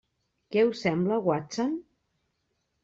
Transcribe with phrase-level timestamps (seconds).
[0.55, 1.79] Què us en sembla, Watson?